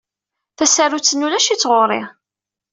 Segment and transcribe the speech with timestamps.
[0.57, 2.01] Tasarut-nni ulac-itt ɣer-i.